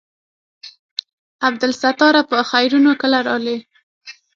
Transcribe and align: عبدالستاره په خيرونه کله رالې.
عبدالستاره 1.47 2.21
په 2.29 2.37
خيرونه 2.49 2.91
کله 3.01 3.19
رالې. 3.27 3.57